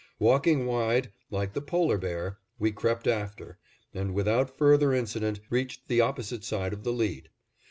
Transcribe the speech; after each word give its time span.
Walking 0.17 0.65
wide, 0.65 1.11
like 1.29 1.53
the 1.53 1.61
polar 1.61 1.99
bear, 1.99 2.39
we 2.57 2.71
crept 2.71 3.05
after, 3.05 3.59
and 3.93 4.15
without 4.15 4.57
further 4.57 4.93
incident 4.95 5.39
reached 5.51 5.87
the 5.87 6.01
opposite 6.01 6.43
side 6.43 6.73
of 6.73 6.83
the 6.83 6.91
lead. 6.91 7.29